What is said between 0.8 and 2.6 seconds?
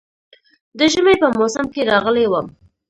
ژمي په موسم کې راغلی وم.